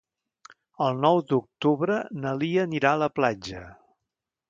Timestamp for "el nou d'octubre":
0.85-1.99